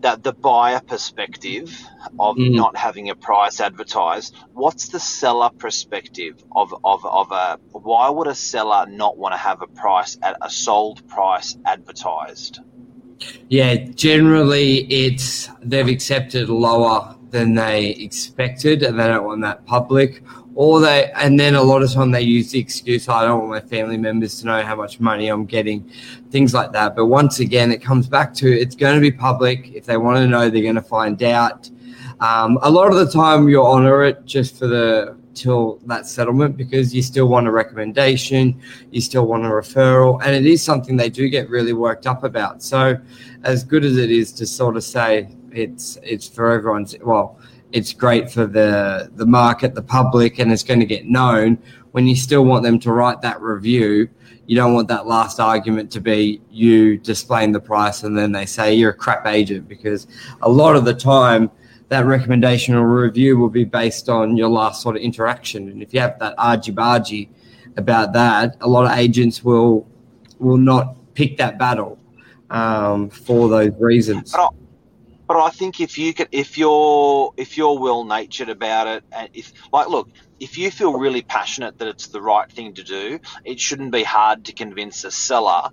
that 0.00 0.22
the 0.22 0.32
buyer 0.32 0.80
perspective 0.80 1.78
of 2.18 2.36
Mm. 2.36 2.54
not 2.54 2.74
having 2.76 3.10
a 3.10 3.14
price 3.14 3.60
advertised, 3.60 4.34
what's 4.54 4.88
the 4.88 5.00
seller 5.00 5.50
perspective 5.58 6.42
of, 6.56 6.74
of, 6.84 7.04
of 7.04 7.30
a 7.32 7.58
why 7.72 8.08
would 8.08 8.26
a 8.26 8.34
seller 8.34 8.86
not 8.88 9.18
want 9.18 9.34
to 9.34 9.38
have 9.38 9.60
a 9.60 9.66
price 9.66 10.16
at 10.22 10.36
a 10.40 10.48
sold 10.48 11.06
price 11.06 11.56
advertised? 11.66 12.60
yeah, 13.48 13.74
generally 13.74 14.78
it's 14.90 15.48
they've 15.62 15.88
accepted 15.88 16.48
lower 16.48 17.16
than 17.30 17.54
they 17.54 17.90
expected, 17.90 18.82
and 18.82 18.98
they 18.98 19.06
don't 19.06 19.24
want 19.24 19.42
that 19.42 19.66
public. 19.66 20.22
Or 20.60 20.78
they, 20.78 21.10
and 21.12 21.40
then 21.40 21.54
a 21.54 21.62
lot 21.62 21.80
of 21.80 21.90
time 21.90 22.10
they 22.10 22.20
use 22.20 22.50
the 22.50 22.58
excuse, 22.58 23.08
I 23.08 23.24
don't 23.24 23.48
want 23.48 23.50
my 23.50 23.66
family 23.66 23.96
members 23.96 24.40
to 24.40 24.46
know 24.46 24.60
how 24.60 24.76
much 24.76 25.00
money 25.00 25.28
I'm 25.28 25.46
getting, 25.46 25.90
things 26.30 26.52
like 26.52 26.70
that. 26.72 26.94
But 26.94 27.06
once 27.06 27.40
again, 27.40 27.72
it 27.72 27.80
comes 27.80 28.06
back 28.06 28.34
to 28.34 28.46
it's 28.46 28.76
going 28.76 28.94
to 28.94 29.00
be 29.00 29.10
public. 29.10 29.72
If 29.72 29.86
they 29.86 29.96
want 29.96 30.18
to 30.18 30.26
know, 30.26 30.50
they're 30.50 30.60
going 30.60 30.74
to 30.74 30.82
find 30.82 31.22
out. 31.22 31.70
Um, 32.20 32.58
a 32.60 32.70
lot 32.70 32.88
of 32.88 32.96
the 32.96 33.10
time, 33.10 33.48
you'll 33.48 33.64
honor 33.64 34.04
it 34.04 34.26
just 34.26 34.58
for 34.58 34.66
the 34.66 35.16
till 35.32 35.80
that 35.86 36.06
settlement 36.06 36.58
because 36.58 36.94
you 36.94 37.02
still 37.02 37.26
want 37.26 37.46
a 37.46 37.50
recommendation, 37.50 38.60
you 38.90 39.00
still 39.00 39.26
want 39.26 39.46
a 39.46 39.48
referral, 39.48 40.20
and 40.22 40.34
it 40.34 40.44
is 40.44 40.62
something 40.62 40.94
they 40.94 41.08
do 41.08 41.30
get 41.30 41.48
really 41.48 41.72
worked 41.72 42.06
up 42.06 42.22
about. 42.22 42.62
So, 42.62 42.98
as 43.44 43.64
good 43.64 43.82
as 43.82 43.96
it 43.96 44.10
is 44.10 44.30
to 44.32 44.44
sort 44.44 44.76
of 44.76 44.84
say 44.84 45.34
it's 45.52 45.96
it's 46.02 46.28
for 46.28 46.50
everyone's 46.50 46.94
well, 47.02 47.39
it's 47.72 47.92
great 47.92 48.30
for 48.30 48.46
the 48.46 49.10
the 49.14 49.26
market, 49.26 49.74
the 49.74 49.82
public, 49.82 50.38
and 50.38 50.52
it's 50.52 50.62
going 50.62 50.80
to 50.80 50.86
get 50.86 51.06
known. 51.06 51.58
When 51.92 52.06
you 52.06 52.16
still 52.16 52.44
want 52.44 52.62
them 52.62 52.78
to 52.80 52.92
write 52.92 53.20
that 53.22 53.40
review, 53.40 54.08
you 54.46 54.56
don't 54.56 54.74
want 54.74 54.88
that 54.88 55.06
last 55.06 55.38
argument 55.38 55.92
to 55.92 56.00
be 56.00 56.40
you 56.50 56.98
displaying 56.98 57.52
the 57.52 57.60
price 57.60 58.02
and 58.02 58.18
then 58.18 58.32
they 58.32 58.46
say 58.46 58.74
you're 58.74 58.90
a 58.90 58.94
crap 58.94 59.24
agent 59.26 59.68
because 59.68 60.08
a 60.42 60.48
lot 60.48 60.74
of 60.74 60.84
the 60.84 60.92
time 60.92 61.48
that 61.88 62.04
recommendation 62.04 62.74
or 62.74 62.88
review 62.88 63.36
will 63.36 63.48
be 63.48 63.64
based 63.64 64.08
on 64.08 64.36
your 64.36 64.48
last 64.48 64.82
sort 64.82 64.96
of 64.96 65.02
interaction. 65.02 65.68
And 65.68 65.82
if 65.82 65.94
you 65.94 66.00
have 66.00 66.18
that 66.18 66.34
argy 66.36 66.72
bargy 66.72 67.28
about 67.76 68.12
that, 68.14 68.56
a 68.60 68.68
lot 68.68 68.90
of 68.90 68.98
agents 68.98 69.44
will 69.44 69.86
will 70.40 70.56
not 70.56 70.96
pick 71.14 71.36
that 71.36 71.56
battle 71.56 71.98
um, 72.50 73.08
for 73.08 73.48
those 73.48 73.72
reasons. 73.78 74.34
But 75.30 75.44
I, 75.44 75.50
think 75.50 75.80
if 75.80 75.96
you 75.96 76.12
could, 76.12 76.26
if 76.32 76.58
you're 76.58 77.32
if 77.36 77.56
you're 77.56 77.78
well 77.78 78.02
natured 78.02 78.48
about 78.48 78.88
it, 78.88 79.04
and 79.12 79.28
if 79.32 79.52
like, 79.72 79.88
look, 79.88 80.08
if 80.40 80.58
you 80.58 80.72
feel 80.72 80.98
really 80.98 81.22
passionate 81.22 81.78
that 81.78 81.86
it's 81.86 82.08
the 82.08 82.20
right 82.20 82.50
thing 82.50 82.74
to 82.74 82.82
do, 82.82 83.20
it 83.44 83.60
shouldn't 83.60 83.92
be 83.92 84.02
hard 84.02 84.46
to 84.46 84.52
convince 84.52 85.04
a 85.04 85.12
seller 85.12 85.70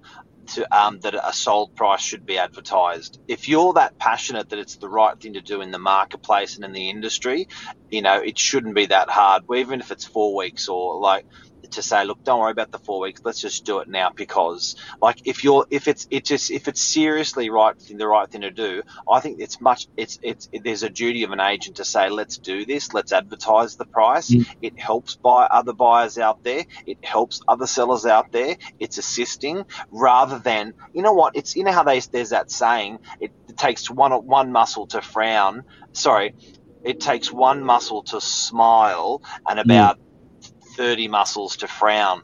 to 0.50 0.78
um, 0.80 1.00
that 1.00 1.16
a 1.16 1.34
sold 1.34 1.76
price 1.76 2.02
should 2.02 2.24
be 2.24 2.38
advertised. 2.38 3.20
If 3.28 3.50
you're 3.50 3.74
that 3.74 3.98
passionate 3.98 4.50
that 4.50 4.60
it's 4.60 4.76
the 4.76 4.90
right 4.90 5.20
thing 5.20 5.34
to 5.34 5.42
do 5.42 5.62
in 5.62 5.72
the 5.72 5.80
marketplace 5.80 6.56
and 6.56 6.64
in 6.64 6.72
the 6.72 6.92
industry, 6.92 7.48
you 7.90 8.04
know 8.04 8.22
it 8.22 8.38
shouldn't 8.38 8.76
be 8.76 8.86
that 8.86 9.10
hard. 9.10 9.42
Even 9.56 9.80
if 9.80 9.90
it's 9.90 10.06
four 10.06 10.36
weeks 10.36 10.70
or 10.70 11.00
like 11.00 11.26
to 11.72 11.82
say, 11.82 12.06
look, 12.06 12.24
don't 12.24 12.40
worry 12.40 12.52
about 12.52 12.72
the 12.72 12.80
four 12.80 13.00
weeks. 13.00 13.22
Let's 13.24 13.42
just 13.42 13.66
do 13.66 13.80
it 13.80 13.88
now 13.88 14.12
because, 14.16 14.76
like, 15.02 15.22
if 15.26 15.44
you're, 15.44 15.66
if 15.70 15.88
it's, 15.88 16.08
it 16.10 16.26
just, 16.26 16.52
if 16.52 16.68
it's 16.68 16.82
seriously 16.82 17.50
right, 17.50 17.76
the 17.80 18.08
right 18.08 18.30
thing 18.30 18.42
to 18.42 18.52
do, 18.52 18.84
I 19.10 19.20
think 19.20 19.40
it's 19.40 19.60
much, 19.62 19.88
it's, 19.98 20.20
it's, 20.22 20.50
it, 20.52 20.64
there's 20.64 20.84
a 20.84 20.90
duty 20.90 21.24
of 21.24 21.32
an 21.32 21.40
agent 21.40 21.78
to 21.78 21.86
say, 21.86 22.10
let's 22.10 22.38
do 22.38 22.66
this, 22.66 22.94
let's 22.94 23.12
advertise 23.12 23.76
the 23.76 23.86
price. 23.86 24.30
Mm. 24.30 24.48
It 24.62 24.80
helps 24.80 25.16
buy 25.16 25.46
other 25.46 25.74
buyers 25.74 26.18
out 26.18 26.44
there. 26.44 26.66
It 26.86 27.04
helps 27.04 27.42
other 27.48 27.68
sellers 27.68 28.06
out 28.06 28.32
there. 28.32 28.58
It's 28.80 28.98
assisting 28.98 29.66
rather 29.92 30.40
than, 30.40 30.74
you 30.94 31.02
know 31.02 31.14
what? 31.14 31.36
It's, 31.36 31.56
you 31.56 31.64
know 31.64 31.72
how 31.72 31.84
they, 31.84 32.00
there's 32.00 32.30
that 32.30 32.52
saying, 32.52 33.00
it, 33.20 33.32
it 33.48 33.58
takes 33.58 33.90
one, 33.90 34.12
one 34.26 34.52
muscle 34.52 34.88
to 34.88 35.02
frown. 35.02 35.64
Sorry. 35.94 36.36
It 36.84 37.02
takes 37.02 37.32
one 37.32 37.64
muscle 37.64 38.04
to 38.04 38.22
smile 38.22 39.22
and 39.46 39.60
about 39.60 40.00
30 40.78 41.08
muscles 41.08 41.58
to 41.58 41.68
frown. 41.68 42.22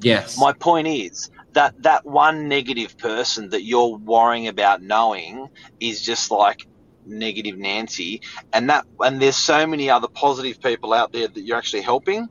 Yes. 0.00 0.38
My 0.38 0.52
point 0.52 0.88
is 0.88 1.30
that 1.52 1.82
that 1.82 2.06
one 2.06 2.48
negative 2.48 2.96
person 2.98 3.50
that 3.50 3.62
you're 3.62 3.96
worrying 3.96 4.48
about 4.48 4.82
knowing 4.82 5.48
is 5.80 6.02
just 6.02 6.30
like 6.30 6.66
negative 7.06 7.58
Nancy, 7.58 8.22
and 8.52 8.70
that 8.70 8.86
and 9.00 9.20
there's 9.20 9.36
so 9.36 9.66
many 9.66 9.90
other 9.90 10.08
positive 10.08 10.60
people 10.60 10.92
out 10.92 11.12
there 11.12 11.28
that 11.28 11.40
you're 11.40 11.56
actually 11.56 11.82
helping 11.82 12.28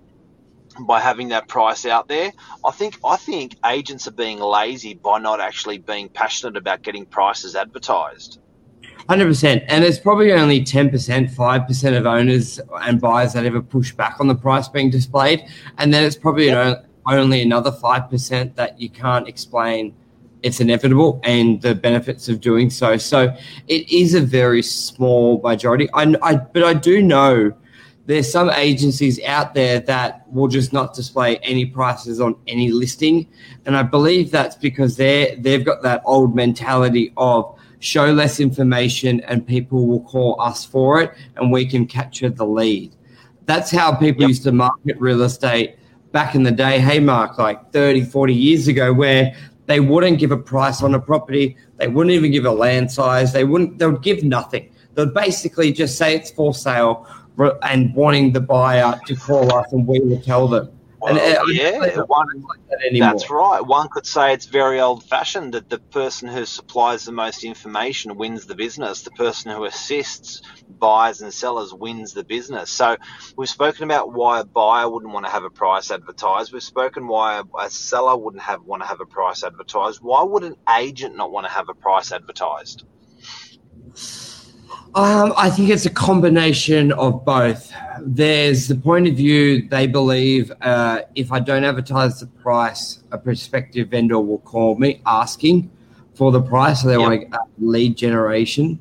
by 0.79 0.99
having 0.99 1.29
that 1.29 1.47
price 1.47 1.85
out 1.85 2.07
there. 2.07 2.31
I 2.65 2.71
think 2.71 2.97
I 3.03 3.17
think 3.17 3.55
agents 3.65 4.07
are 4.07 4.11
being 4.11 4.39
lazy 4.39 4.93
by 4.93 5.19
not 5.19 5.39
actually 5.39 5.77
being 5.77 6.09
passionate 6.09 6.57
about 6.57 6.81
getting 6.81 7.05
prices 7.05 7.55
advertised. 7.55 8.39
Hundred 9.09 9.25
percent, 9.25 9.63
and 9.67 9.83
it's 9.83 9.99
probably 9.99 10.31
only 10.31 10.63
ten 10.63 10.89
percent, 10.89 11.29
five 11.29 11.67
percent 11.67 11.95
of 11.95 12.05
owners 12.05 12.59
and 12.83 13.01
buyers 13.01 13.33
that 13.33 13.45
ever 13.45 13.61
push 13.61 13.91
back 13.91 14.15
on 14.21 14.27
the 14.27 14.35
price 14.35 14.69
being 14.69 14.89
displayed, 14.89 15.43
and 15.77 15.93
then 15.93 16.05
it's 16.05 16.15
probably 16.15 16.47
Yep. 16.47 16.87
only 17.05 17.41
another 17.41 17.71
five 17.71 18.09
percent 18.09 18.55
that 18.55 18.79
you 18.79 18.89
can't 18.89 19.27
explain. 19.27 19.93
It's 20.41 20.61
inevitable, 20.61 21.19
and 21.23 21.61
the 21.61 21.75
benefits 21.75 22.29
of 22.29 22.39
doing 22.39 22.69
so. 22.69 22.95
So 22.97 23.35
it 23.67 23.91
is 23.91 24.13
a 24.13 24.21
very 24.21 24.61
small 24.61 25.41
majority. 25.41 25.89
I, 25.93 26.15
I 26.21 26.35
but 26.35 26.63
I 26.63 26.73
do 26.73 27.01
know 27.01 27.53
there's 28.05 28.29
some 28.31 28.49
agencies 28.49 29.21
out 29.23 29.53
there 29.53 29.79
that 29.81 30.25
will 30.31 30.49
just 30.49 30.73
not 30.73 30.93
display 30.93 31.37
any 31.37 31.65
prices 31.65 32.19
on 32.21 32.35
any 32.47 32.71
listing, 32.71 33.27
and 33.65 33.75
I 33.75 33.83
believe 33.83 34.31
that's 34.31 34.55
because 34.55 34.95
they 34.95 35.37
they've 35.39 35.63
got 35.65 35.81
that 35.83 36.01
old 36.05 36.35
mentality 36.35 37.13
of 37.17 37.57
show 37.83 38.05
less 38.05 38.39
information 38.39 39.19
and 39.21 39.45
people 39.45 39.85
will 39.85 39.99
call 40.03 40.39
us 40.39 40.63
for 40.63 41.01
it 41.01 41.11
and 41.35 41.51
we 41.51 41.65
can 41.65 41.85
capture 41.85 42.29
the 42.29 42.45
lead. 42.45 42.95
That's 43.45 43.69
how 43.69 43.93
people 43.93 44.21
Yep. 44.21 44.27
used 44.29 44.43
to 44.43 44.53
market 44.53 44.95
real 44.99 45.21
estate 45.21 45.75
back 46.13 46.33
in 46.33 46.43
the 46.43 46.51
day. 46.51 46.79
Hey, 46.79 46.99
Mark, 46.99 47.37
like 47.37 47.73
30, 47.73 48.03
40 48.03 48.33
years 48.33 48.69
ago, 48.69 48.93
where 48.93 49.35
they 49.65 49.81
wouldn't 49.81 50.17
give 50.17 50.31
a 50.31 50.37
price 50.37 50.81
on 50.81 50.95
a 50.95 50.99
property, 50.99 51.57
they 51.77 51.89
wouldn't 51.89 52.11
even 52.13 52.31
give 52.31 52.45
a 52.45 52.51
land 52.51 52.89
size, 52.89 53.33
they 53.33 53.43
wouldn't, 53.43 53.79
they 53.79 53.85
would 53.85 54.01
give 54.01 54.23
nothing. 54.23 54.69
They'd 54.95 55.13
basically 55.13 55.73
just 55.73 55.97
say 55.97 56.15
it's 56.15 56.31
for 56.31 56.53
sale 56.53 57.05
and 57.63 57.93
wanting 57.93 58.31
the 58.31 58.39
buyer 58.39 58.97
to 59.07 59.15
call 59.17 59.53
us 59.53 59.73
and 59.73 59.85
we 59.85 59.99
will 59.99 60.21
tell 60.21 60.47
them. 60.47 60.69
And 61.07 61.17
Well, 61.17 61.41
uh, 61.41 61.45
yeah, 61.47 61.71
don't 61.71 61.81
think 61.81 61.97
it's 61.97 62.09
one- 62.09 62.27
like 62.47 62.59
that. 62.69 62.99
That's 62.99 63.29
right. 63.29 63.65
One 63.65 63.87
could 63.89 64.05
say 64.05 64.33
it's 64.33 64.45
very 64.45 64.79
old 64.79 65.03
fashioned 65.03 65.53
that 65.53 65.69
the 65.69 65.79
person 65.79 66.27
who 66.27 66.45
supplies 66.45 67.05
the 67.05 67.11
most 67.11 67.43
information 67.43 68.15
wins 68.17 68.45
the 68.45 68.55
business. 68.55 69.01
The 69.01 69.11
person 69.11 69.51
who 69.51 69.65
assists 69.65 70.41
buyers 70.79 71.21
and 71.21 71.33
sellers 71.33 71.73
wins 71.73 72.13
the 72.13 72.23
business. 72.23 72.69
So 72.69 72.97
we've 73.37 73.49
spoken 73.49 73.83
about 73.83 74.13
why 74.13 74.39
a 74.39 74.43
buyer 74.43 74.89
wouldn't 74.89 75.13
want 75.13 75.25
to 75.25 75.31
have 75.31 75.43
a 75.43 75.49
price 75.49 75.91
advertised. 75.91 76.53
We've 76.53 76.63
spoken 76.63 77.07
why 77.07 77.39
a, 77.39 77.43
a 77.65 77.69
seller 77.69 78.17
wouldn't 78.17 78.43
have 78.43 78.63
want 78.63 78.81
to 78.83 78.87
have 78.87 78.99
a 79.01 79.05
price 79.05 79.43
advertised. 79.43 79.99
Why 80.01 80.23
would 80.23 80.43
an 80.43 80.55
agent 80.77 81.15
not 81.15 81.31
want 81.31 81.45
to 81.45 81.51
have 81.51 81.69
a 81.69 81.73
price 81.73 82.11
advertised? 82.11 82.83
Um, 84.95 85.33
I 85.37 85.49
think 85.49 85.69
it's 85.69 85.85
a 85.85 85.89
combination 85.89 86.91
of 86.91 87.25
both. 87.25 87.71
There's 88.05 88.67
the 88.67 88.75
point 88.75 89.07
of 89.07 89.15
view 89.15 89.67
they 89.69 89.87
believe 89.87 90.51
uh, 90.61 91.01
if 91.15 91.31
I 91.31 91.39
don't 91.39 91.63
advertise 91.63 92.19
the 92.19 92.27
price, 92.27 92.99
a 93.11 93.17
prospective 93.17 93.89
vendor 93.89 94.19
will 94.19 94.39
call 94.39 94.75
me 94.77 95.01
asking 95.05 95.71
for 96.13 96.31
the 96.31 96.41
price. 96.41 96.81
So 96.81 96.89
they 96.89 96.97
Yep. 96.97 97.01
want 97.01 97.33
uh, 97.33 97.37
lead 97.59 97.95
generation, 97.95 98.77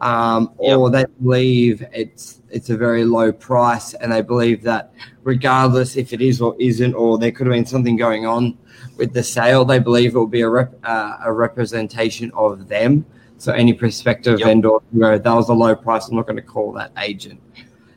um, 0.00 0.50
Yep. 0.60 0.78
or 0.78 0.90
they 0.90 1.04
believe 1.22 1.84
it's 1.92 2.40
it's 2.50 2.70
a 2.70 2.76
very 2.76 3.04
low 3.04 3.30
price, 3.30 3.92
and 3.94 4.10
they 4.10 4.22
believe 4.22 4.62
that 4.62 4.92
regardless 5.22 5.96
if 5.96 6.14
it 6.14 6.22
is 6.22 6.40
or 6.40 6.56
isn't, 6.58 6.94
or 6.94 7.18
there 7.18 7.30
could 7.30 7.46
have 7.46 7.54
been 7.54 7.66
something 7.66 7.96
going 7.96 8.24
on 8.26 8.56
with 8.96 9.12
the 9.12 9.22
sale, 9.22 9.66
they 9.66 9.78
believe 9.80 10.14
it 10.14 10.18
will 10.18 10.26
be 10.26 10.40
a 10.40 10.48
rep, 10.48 10.74
uh, 10.84 11.18
a 11.24 11.32
representation 11.32 12.30
of 12.34 12.68
them. 12.68 13.04
So 13.36 13.52
any 13.52 13.74
prospective 13.74 14.38
Yep. 14.38 14.46
vendor, 14.46 14.68
you 14.92 15.00
know, 15.00 15.18
that 15.18 15.34
was 15.34 15.48
a 15.50 15.54
low 15.54 15.74
price. 15.74 16.08
I'm 16.08 16.16
not 16.16 16.26
going 16.26 16.36
to 16.36 16.42
call 16.42 16.72
that 16.72 16.92
agent. 16.98 17.40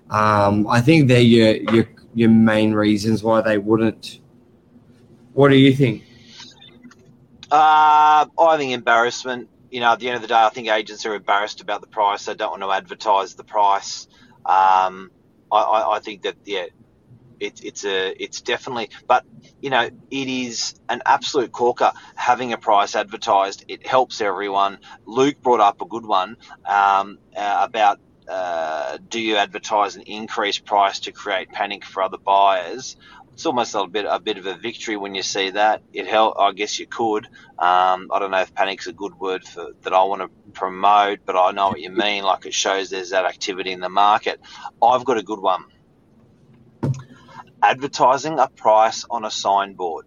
Um, 0.09 0.67
I 0.67 0.81
think 0.81 1.07
they're 1.07 1.19
your 1.19 1.55
your 1.73 1.89
your 2.13 2.29
main 2.29 2.73
reasons 2.73 3.23
why 3.23 3.41
they 3.41 3.57
wouldn't. 3.57 4.19
What 5.33 5.49
do 5.49 5.57
you 5.57 5.73
think? 5.73 6.03
Uh, 7.51 8.25
I 8.39 8.57
think 8.57 8.71
embarrassment. 8.73 9.49
You 9.71 9.81
know, 9.81 9.91
at 9.91 9.99
the 9.99 10.07
end 10.07 10.15
of 10.15 10.21
the 10.21 10.29
day, 10.29 10.35
I 10.35 10.49
think 10.49 10.69
agents 10.69 11.05
are 11.05 11.15
embarrassed 11.15 11.59
about 11.59 11.81
the 11.81 11.87
price. 11.87 12.25
They 12.25 12.35
don't 12.35 12.51
want 12.51 12.63
to 12.63 12.71
advertise 12.71 13.35
the 13.35 13.43
price. 13.43 14.07
Um, 14.45 15.11
I, 15.51 15.57
I, 15.57 15.95
I 15.95 15.99
think 15.99 16.21
that 16.21 16.35
yeah, 16.45 16.67
it, 17.39 17.63
it's 17.63 17.83
a 17.83 18.21
it's 18.21 18.41
definitely. 18.41 18.89
But 19.07 19.25
you 19.61 19.69
know, 19.69 19.81
it 19.81 20.27
is 20.27 20.75
an 20.89 21.01
absolute 21.05 21.51
corker 21.51 21.91
having 22.15 22.53
a 22.53 22.57
price 22.57 22.95
advertised. 22.95 23.65
It 23.67 23.85
helps 23.85 24.21
everyone. 24.21 24.79
Luke 25.05 25.41
brought 25.41 25.59
up 25.59 25.81
a 25.81 25.85
good 25.85 26.05
one 26.05 26.37
um, 26.65 27.19
uh, 27.35 27.59
about. 27.67 27.99
Uh, 28.27 28.97
do 29.09 29.19
you 29.19 29.37
advertise 29.37 29.95
an 29.95 30.03
increased 30.03 30.65
price 30.65 30.99
to 31.01 31.11
create 31.11 31.49
panic 31.49 31.85
for 31.85 32.03
other 32.03 32.17
buyers? 32.17 32.97
It's 33.33 33.45
almost 33.45 33.75
a 33.75 33.85
bit 33.85 34.05
a 34.07 34.19
bit 34.19 34.37
of 34.37 34.45
a 34.45 34.55
victory 34.55 34.95
when 34.95 35.13
you 35.13 35.21
see 35.21 35.49
that. 35.51 35.81
It 35.91 36.07
help. 36.07 36.39
I 36.39 36.53
guess 36.53 36.79
you 36.79 36.87
could. 36.87 37.25
Um, 37.59 38.09
I 38.11 38.19
don't 38.19 38.31
know 38.31 38.39
if 38.39 38.55
panic's 38.55 38.87
a 38.87 38.93
good 38.93 39.19
word 39.19 39.43
for 39.43 39.71
that 39.81 39.93
I 39.93 40.03
want 40.03 40.21
to 40.21 40.29
promote, 40.53 41.19
but 41.25 41.35
I 41.35 41.51
know 41.51 41.67
what 41.67 41.81
you 41.81 41.91
mean. 41.91 42.23
Like 42.23 42.45
it 42.45 42.53
shows 42.53 42.89
there's 42.89 43.09
that 43.09 43.25
activity 43.25 43.73
in 43.73 43.81
the 43.81 43.89
market. 43.89 44.39
I've 44.81 45.03
got 45.03 45.17
a 45.17 45.23
good 45.23 45.39
one. 45.39 45.65
Advertising 47.61 48.39
a 48.39 48.47
price 48.47 49.05
on 49.09 49.25
a 49.25 49.31
signboard. 49.31 50.05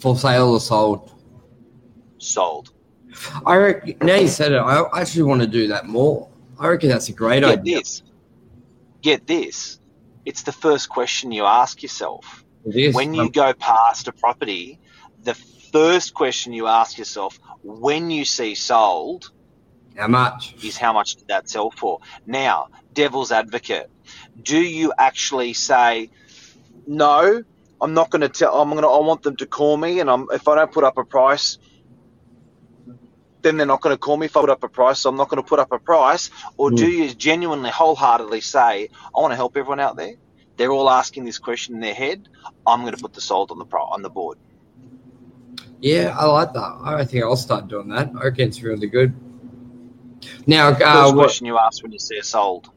For 0.00 0.16
sale 0.16 0.48
or 0.48 0.60
sold? 0.60 1.12
Sold. 2.18 2.72
I 3.44 3.56
reckon, 3.56 3.96
now 4.02 4.16
you 4.16 4.28
said 4.28 4.52
it. 4.52 4.58
I 4.58 4.84
actually 5.00 5.24
want 5.24 5.40
to 5.42 5.46
do 5.46 5.68
that 5.68 5.86
more. 5.86 6.28
I 6.58 6.68
reckon 6.68 6.88
that's 6.88 7.08
a 7.08 7.12
great 7.12 7.40
Get 7.40 7.60
idea. 7.60 7.78
this. 7.78 8.02
Get 9.02 9.26
this. 9.26 9.78
It's 10.24 10.42
the 10.42 10.52
first 10.52 10.88
question 10.88 11.32
you 11.32 11.44
ask 11.44 11.82
yourself. 11.82 12.44
When 12.64 13.14
you 13.14 13.22
Um, 13.22 13.28
go 13.30 13.52
past 13.54 14.08
a 14.08 14.12
property, 14.12 14.80
the 15.22 15.34
first 15.34 16.14
question 16.14 16.52
you 16.52 16.66
ask 16.66 16.98
yourself 16.98 17.38
when 17.62 18.10
you 18.10 18.24
see 18.24 18.54
sold 18.54 19.30
how 19.96 20.08
much? 20.08 20.54
is 20.64 20.76
how 20.76 20.92
much 20.92 21.16
did 21.16 21.28
that 21.28 21.48
sell 21.48 21.70
for? 21.70 22.00
Now, 22.26 22.68
devil's 22.92 23.30
advocate, 23.30 23.88
do 24.42 24.58
you 24.58 24.92
actually 24.98 25.52
say, 25.52 26.10
no, 26.86 27.42
I'm 27.80 27.94
not 27.94 28.10
going 28.10 28.22
to 28.22 28.28
tell, 28.28 28.60
I'm 28.60 28.70
going 28.70 28.82
to, 28.82 28.88
I 28.88 28.98
want 29.00 29.22
them 29.22 29.36
to 29.36 29.46
call 29.46 29.76
me 29.76 30.00
and 30.00 30.10
I'm, 30.10 30.26
if 30.32 30.48
I 30.48 30.56
don't 30.56 30.72
put 30.72 30.84
up 30.84 30.98
a 30.98 31.04
price, 31.04 31.58
then 33.46 33.56
they're 33.56 33.66
not 33.66 33.80
going 33.80 33.94
to 33.94 33.98
call 33.98 34.16
me 34.16 34.26
if 34.26 34.36
I 34.36 34.40
put 34.40 34.50
up 34.50 34.64
a 34.64 34.68
price, 34.68 34.98
so 34.98 35.08
I'm 35.08 35.16
not 35.16 35.28
going 35.28 35.42
to 35.42 35.48
put 35.48 35.60
up 35.60 35.70
a 35.70 35.78
price? 35.78 36.30
Or 36.58 36.70
do 36.72 36.86
you 36.86 37.14
genuinely, 37.14 37.70
wholeheartedly 37.70 38.40
say, 38.40 38.88
I 39.14 39.20
want 39.20 39.30
to 39.32 39.36
help 39.36 39.56
everyone 39.56 39.80
out 39.80 39.96
there? 39.96 40.14
They're 40.56 40.72
all 40.72 40.90
asking 40.90 41.24
this 41.24 41.38
question 41.38 41.76
in 41.76 41.80
their 41.80 41.94
head. 41.94 42.28
I'm 42.66 42.80
going 42.80 42.94
to 42.94 42.98
put 42.98 43.12
the 43.12 43.20
sold 43.20 43.52
on 43.52 43.58
the 43.58 43.64
pro- 43.64 43.84
on 43.84 44.02
the 44.02 44.10
board. 44.10 44.38
Yeah, 45.80 46.16
I 46.18 46.24
like 46.26 46.52
that. 46.54 46.78
I 46.82 47.04
think 47.04 47.22
I'll 47.22 47.36
start 47.36 47.68
doing 47.68 47.88
that. 47.90 48.10
I 48.18 48.24
reckon 48.24 48.48
it's 48.48 48.62
really 48.62 48.88
good. 48.88 49.14
Now, 50.46 50.70
First 50.70 50.82
uh, 50.82 51.12
what, 51.12 51.24
question 51.26 51.46
you 51.46 51.58
ask 51.58 51.82
when 51.82 51.92
you 51.92 51.98
see 51.98 52.18
a 52.18 52.22
sold. 52.24 52.68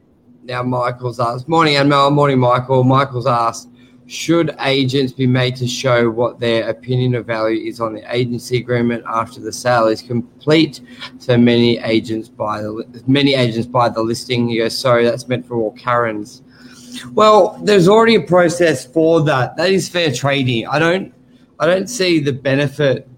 now 0.42 0.62
Michael's 0.62 1.18
asked. 1.18 1.48
Morning, 1.48 1.74
Anmel. 1.74 2.12
Morning, 2.12 2.38
Michael. 2.38 2.84
Michael's 2.84 3.26
asked, 3.26 3.69
should 4.10 4.56
agents 4.62 5.12
be 5.12 5.24
made 5.24 5.54
to 5.54 5.68
show 5.68 6.10
what 6.10 6.40
their 6.40 6.68
opinion 6.68 7.14
of 7.14 7.26
value 7.26 7.64
is 7.64 7.80
on 7.80 7.94
the 7.94 8.02
agency 8.12 8.56
agreement 8.56 9.04
after 9.06 9.40
the 9.40 9.52
sale 9.52 9.86
is 9.86 10.02
complete? 10.02 10.80
So 11.18 11.38
many 11.38 11.78
agents 11.78 12.28
buy 12.28 12.60
the 12.60 13.04
many 13.06 13.34
agents 13.34 13.68
buy 13.68 13.88
the 13.88 14.02
listing. 14.02 14.48
He 14.48 14.58
goes, 14.58 14.76
sorry, 14.76 15.04
that's 15.04 15.28
meant 15.28 15.46
for 15.46 15.54
all 15.54 15.70
Karens. 15.74 16.42
Well, 17.12 17.56
there's 17.62 17.86
already 17.86 18.16
a 18.16 18.20
process 18.20 18.84
for 18.84 19.22
that. 19.22 19.56
That 19.56 19.70
is 19.70 19.88
fair 19.88 20.12
trading. 20.12 20.66
I 20.66 20.80
don't 20.80 21.14
I 21.60 21.66
don't 21.66 21.86
see 21.86 22.18
the 22.18 22.32
benefit 22.32 23.08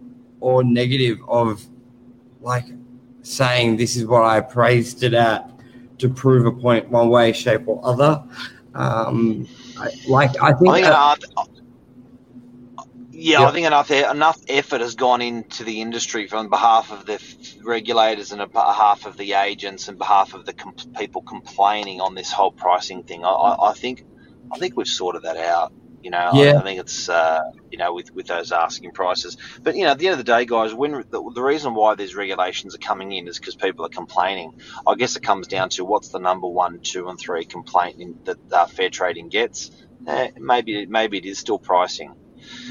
or 0.40 0.62
negative 0.62 1.20
of 1.26 1.64
like 2.42 2.66
saying 3.22 3.78
this 3.78 3.96
is 3.96 4.04
what 4.04 4.24
I 4.24 4.42
praised 4.42 5.04
it 5.04 5.14
at 5.14 5.48
to 6.00 6.10
prove 6.10 6.44
a 6.44 6.52
point 6.52 6.90
one 6.90 7.08
way, 7.08 7.32
shape, 7.32 7.66
or 7.66 7.80
other. 7.82 8.22
Um, 8.74 9.48
like 10.06 10.30
I 10.40 10.52
think, 10.52 10.70
I 10.70 10.72
think 10.74 10.84
that- 10.86 10.86
enough, 10.86 11.18
yeah, 13.10 13.40
Yeah. 13.40 13.46
I 13.48 13.52
think 13.52 13.66
enough 13.66 13.90
enough 13.90 14.40
effort 14.48 14.80
has 14.80 14.94
gone 14.94 15.20
into 15.22 15.64
the 15.64 15.80
industry 15.80 16.26
from 16.26 16.48
behalf 16.48 16.90
of 16.90 17.06
the 17.06 17.20
regulators 17.62 18.32
and 18.32 18.40
on 18.40 18.48
behalf 18.48 19.06
of 19.06 19.16
the 19.16 19.34
agents 19.34 19.88
and 19.88 19.98
behalf 19.98 20.34
of 20.34 20.44
the 20.46 20.52
com- 20.52 20.74
people 20.98 21.22
complaining 21.22 22.00
on 22.00 22.14
this 22.14 22.32
whole 22.32 22.50
pricing 22.52 23.02
thing. 23.04 23.24
I, 23.24 23.28
I, 23.30 23.70
I 23.70 23.72
think 23.74 24.04
I 24.52 24.58
think 24.58 24.76
we've 24.76 24.88
sorted 24.88 25.22
that 25.22 25.36
out. 25.36 25.72
You 26.02 26.10
know, 26.10 26.30
I- 26.32 26.42
Yeah. 26.44 26.58
I, 26.58 26.62
think 26.62 26.80
it's 26.80 27.08
uh, 27.08 27.40
you 27.70 27.78
know 27.78 27.94
with 27.94 28.12
with 28.14 28.26
those 28.26 28.52
asking 28.52 28.90
prices. 28.92 29.36
But 29.62 29.76
you 29.76 29.84
know, 29.84 29.90
at 29.92 29.98
the 29.98 30.06
end 30.08 30.12
of 30.12 30.18
the 30.18 30.24
day, 30.32 30.44
guys, 30.44 30.74
when 30.74 30.92
the, 31.10 31.30
the 31.34 31.42
reason 31.42 31.74
why 31.74 31.94
these 31.94 32.14
regulations 32.14 32.74
are 32.74 32.78
coming 32.78 33.12
in 33.12 33.28
is 33.28 33.38
because 33.38 33.54
people 33.54 33.86
are 33.86 33.90
complaining. 33.90 34.54
I 34.86 34.94
guess 34.96 35.16
it 35.16 35.22
comes 35.22 35.46
down 35.48 35.68
to 35.70 35.84
what's 35.84 36.08
the 36.08 36.18
number 36.18 36.48
one, 36.48 36.80
two, 36.80 37.08
and 37.08 37.18
three 37.18 37.44
complaint 37.44 38.00
in, 38.00 38.18
that 38.24 38.38
uh, 38.52 38.66
fair 38.66 38.90
trading 38.90 39.28
gets. 39.28 39.70
Eh, 40.06 40.30
maybe 40.38 40.86
maybe 40.86 41.18
it 41.18 41.24
is 41.24 41.38
still 41.38 41.58
pricing. 41.58 42.14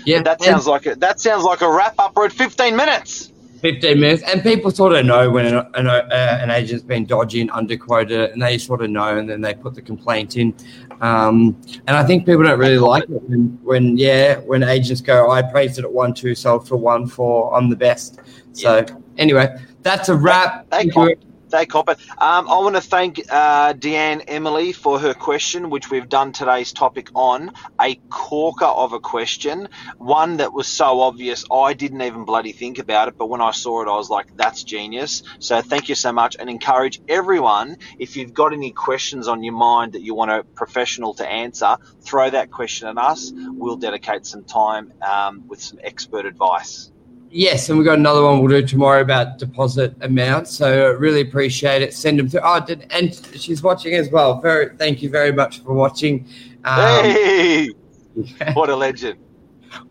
yeah, 0.05 0.21
That 0.21 0.39
and- 0.41 0.45
sounds 0.45 0.67
like 0.67 0.85
a, 0.85 0.95
that 0.95 1.19
sounds 1.21 1.43
like 1.43 1.61
a 1.61 1.71
wrap 1.71 1.95
up. 1.97 2.15
We're 2.15 2.25
at 2.25 2.33
15 2.33 2.75
minutes. 2.75 3.31
15 3.61 3.99
minutes 3.99 4.23
and 4.23 4.41
people 4.41 4.71
sort 4.71 4.93
of 4.93 5.05
know 5.05 5.29
when 5.29 5.45
an, 5.45 5.65
an, 5.75 5.87
uh, 5.87 6.39
an 6.41 6.49
agent's 6.49 6.83
been 6.83 7.05
dodgy 7.05 7.41
and 7.41 7.49
underquoted 7.51 8.33
and 8.33 8.41
they 8.41 8.57
sort 8.57 8.81
of 8.81 8.89
know 8.89 9.17
and 9.17 9.29
then 9.29 9.41
they 9.41 9.53
put 9.53 9.75
the 9.75 9.81
complaint 9.81 10.37
in. 10.37 10.53
Um, 11.01 11.59
and 11.87 11.97
i 11.97 12.03
think 12.03 12.27
people 12.27 12.43
don't 12.43 12.59
really 12.59 12.77
like 12.77 13.03
it. 13.03 13.23
when, 13.23 13.57
when 13.63 13.97
yeah 13.97 14.35
when 14.37 14.61
agents 14.61 15.01
go 15.01 15.31
i 15.31 15.41
praised 15.41 15.79
it 15.79 15.83
at 15.83 15.91
one 15.91 16.13
two 16.13 16.35
sold 16.35 16.67
for 16.67 16.77
one 16.77 17.07
four 17.07 17.55
i'm 17.55 17.69
the 17.69 17.75
best. 17.75 18.19
So 18.53 18.85
anyway 19.17 19.57
that's 19.81 20.09
a 20.09 20.15
wrap. 20.15 20.69
Thank 20.69 20.95
you. 20.95 21.15
They 21.51 21.65
cop 21.65 21.89
it. 21.89 22.00
Um, 22.17 22.50
I 22.50 22.60
want 22.60 22.75
to 22.75 22.81
thank 22.81 23.22
uh, 23.29 23.74
Deanne 23.74 24.24
Emily 24.27 24.74
for 24.74 25.00
her 25.00 25.13
question, 25.13 25.70
which 25.70 25.91
we've 25.91 26.10
done 26.10 26.34
today's 26.34 26.74
topic 26.74 27.10
on. 27.15 27.53
A 27.81 27.96
corker 28.10 28.65
of 28.65 28.93
a 28.93 29.00
question, 29.00 29.70
one 29.98 30.38
that 30.38 30.53
was 30.53 30.67
so 30.67 31.01
obvious 31.01 31.46
I 31.51 31.74
didn't 31.74 32.01
even 32.01 32.25
bloody 32.25 32.53
think 32.53 32.79
about 32.79 33.10
it, 33.10 33.17
but 33.17 33.27
when 33.29 33.41
I 33.41 33.51
saw 33.51 33.84
it, 33.84 33.88
I 33.89 33.96
was 33.98 34.10
like, 34.10 34.36
"That's 34.36 34.63
genius." 34.63 35.24
So 35.39 35.62
thank 35.62 35.89
you 35.89 35.96
so 35.96 36.12
much, 36.12 36.36
and 36.39 36.50
encourage 36.50 37.01
everyone 37.08 37.77
if 38.00 38.17
you've 38.17 38.34
got 38.34 38.53
any 38.53 38.72
questions 38.72 39.27
on 39.27 39.43
your 39.43 39.53
mind 39.55 39.93
that 39.93 40.01
you 40.03 40.15
want 40.15 40.31
a 40.31 40.43
professional 40.55 41.13
to 41.15 41.27
answer, 41.27 41.77
throw 42.01 42.29
that 42.29 42.51
question 42.51 42.88
at 42.88 42.98
us. 42.98 43.31
We'll 43.36 43.77
dedicate 43.77 44.25
some 44.25 44.46
time 44.46 44.93
um, 45.01 45.48
with 45.48 45.62
some 45.62 45.79
expert 45.84 46.25
advice. 46.25 46.90
Yes, 47.33 47.69
and 47.69 47.77
we've 47.77 47.85
got 47.85 47.97
another 47.97 48.23
one 48.23 48.39
we'll 48.39 48.50
do 48.61 48.67
tomorrow 48.67 49.00
about 49.01 49.38
deposit 49.38 49.95
amounts. 50.01 50.51
So 50.51 50.91
really 50.93 51.21
appreciate 51.21 51.81
it. 51.81 51.93
Send 51.93 52.19
them 52.19 52.27
through. 52.27 52.41
Oh, 52.43 52.59
did, 52.59 52.85
and 52.91 53.15
she's 53.39 53.63
watching 53.63 53.93
as 53.93 54.09
well. 54.09 54.41
Very, 54.41 54.75
thank 54.75 55.01
you 55.01 55.09
very 55.09 55.31
much 55.31 55.61
for 55.63 55.73
watching. 55.73 56.27
Um, 56.65 57.05
hey, 57.05 57.69
what 58.53 58.69
a 58.69 58.75
legend! 58.75 59.17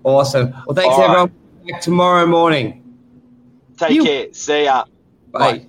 Awesome. 0.04 0.50
Well, 0.66 0.74
thanks 0.74 0.92
All 0.94 0.98
right. 1.00 1.04
everyone. 1.10 1.32
Back 1.66 1.80
tomorrow 1.80 2.26
morning. 2.26 2.82
Take 3.78 3.92
You- 3.92 4.04
care. 4.04 4.32
See 4.34 4.64
ya. 4.64 4.84
Bye. 5.32 5.66